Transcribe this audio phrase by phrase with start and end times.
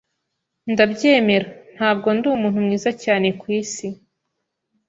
[0.71, 3.85] Ndabyemera, ntabwo ndi umuntu mwiza cyane kwisi.